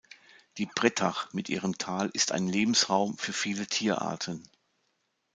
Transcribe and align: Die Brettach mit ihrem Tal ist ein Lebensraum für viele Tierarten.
Die 0.57 0.65
Brettach 0.65 1.31
mit 1.31 1.47
ihrem 1.47 1.77
Tal 1.77 2.09
ist 2.13 2.31
ein 2.31 2.47
Lebensraum 2.47 3.19
für 3.19 3.33
viele 3.33 3.67
Tierarten. 3.67 4.41